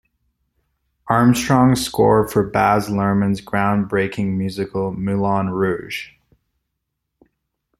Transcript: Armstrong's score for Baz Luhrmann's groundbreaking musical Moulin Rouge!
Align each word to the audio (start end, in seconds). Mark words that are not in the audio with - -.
Armstrong's 1.09 1.85
score 1.85 2.27
for 2.27 2.43
Baz 2.49 2.87
Luhrmann's 2.87 3.39
groundbreaking 3.39 4.35
musical 4.35 4.91
Moulin 4.91 5.51
Rouge! 5.51 6.13